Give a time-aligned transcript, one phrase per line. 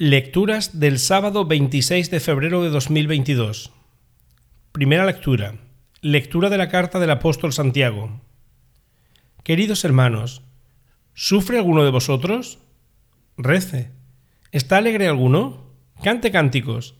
[0.00, 3.72] Lecturas del sábado 26 de febrero de 2022.
[4.70, 5.56] Primera lectura.
[6.02, 8.20] Lectura de la carta del apóstol Santiago.
[9.42, 10.42] Queridos hermanos,
[11.14, 12.60] ¿sufre alguno de vosotros?
[13.36, 13.90] Rece.
[14.52, 15.72] ¿Está alegre alguno?
[16.00, 16.94] Cante cánticos.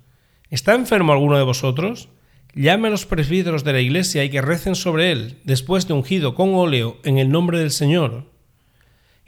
[0.51, 2.09] ¿Está enfermo alguno de vosotros?
[2.53, 6.35] Llame a los presbíteros de la iglesia y que recen sobre él, después de ungido
[6.35, 8.38] con óleo en el nombre del Señor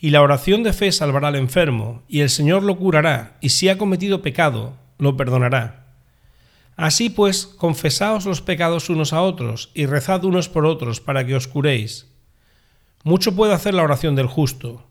[0.00, 3.68] y la oración de fe salvará al enfermo, y el Señor lo curará, y si
[3.68, 5.94] ha cometido pecado, lo perdonará.
[6.74, 11.34] Así pues, confesaos los pecados unos a otros, y rezad unos por otros, para que
[11.34, 12.06] os curéis.
[13.04, 14.86] Mucho puede hacer la oración del justo.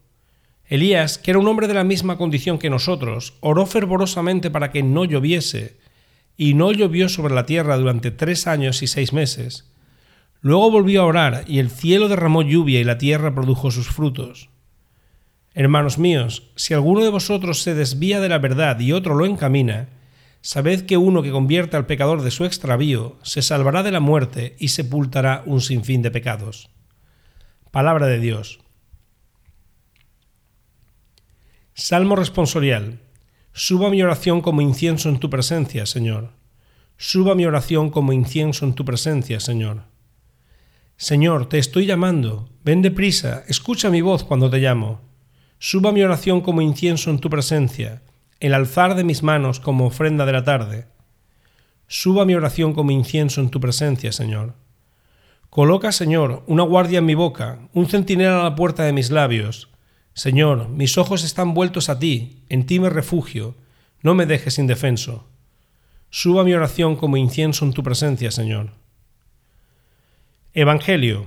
[0.66, 4.84] Elías, que era un hombre de la misma condición que nosotros, oró fervorosamente para que
[4.84, 5.80] no lloviese,
[6.36, 9.72] y no llovió sobre la tierra durante tres años y seis meses.
[10.40, 14.48] Luego volvió a orar, y el cielo derramó lluvia y la tierra produjo sus frutos.
[15.52, 19.88] Hermanos míos, si alguno de vosotros se desvía de la verdad y otro lo encamina,
[20.42, 24.56] sabed que uno que convierte al pecador de su extravío se salvará de la muerte
[24.58, 26.70] y sepultará un sinfín de pecados.
[27.72, 28.60] Palabra de Dios.
[31.74, 33.00] Salmo responsorial.
[33.52, 36.30] Suba mi oración como incienso en tu presencia, Señor.
[36.96, 39.82] Suba mi oración como incienso en tu presencia, Señor.
[40.96, 42.50] Señor, te estoy llamando.
[42.62, 45.09] Ven deprisa, escucha mi voz cuando te llamo.
[45.62, 48.00] Suba mi oración como incienso en tu presencia,
[48.40, 50.86] el alzar de mis manos como ofrenda de la tarde.
[51.86, 54.54] Suba mi oración como incienso en tu presencia, Señor.
[55.50, 59.68] Coloca, Señor, una guardia en mi boca, un centinela a la puerta de mis labios.
[60.14, 63.54] Señor, mis ojos están vueltos a ti, en ti me refugio,
[64.00, 65.28] no me dejes indefenso.
[66.08, 68.70] Suba mi oración como incienso en tu presencia, Señor.
[70.54, 71.26] Evangelio.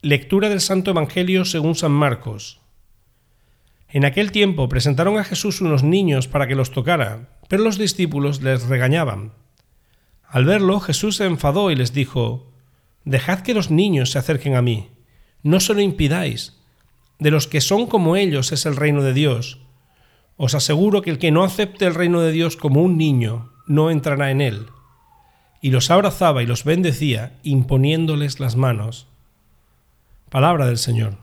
[0.00, 2.60] Lectura del Santo Evangelio según San Marcos.
[3.94, 8.42] En aquel tiempo presentaron a Jesús unos niños para que los tocara, pero los discípulos
[8.42, 9.34] les regañaban.
[10.26, 12.50] Al verlo, Jesús se enfadó y les dijo,
[13.04, 14.88] Dejad que los niños se acerquen a mí,
[15.44, 16.60] no se lo impidáis.
[17.20, 19.60] De los que son como ellos es el reino de Dios.
[20.36, 23.92] Os aseguro que el que no acepte el reino de Dios como un niño, no
[23.92, 24.66] entrará en él.
[25.62, 29.06] Y los abrazaba y los bendecía, imponiéndoles las manos.
[30.30, 31.16] Palabra del Señor.